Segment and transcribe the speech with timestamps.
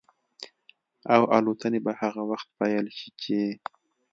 [1.13, 3.39] او الوتنې به هغه وخت پيل شي چې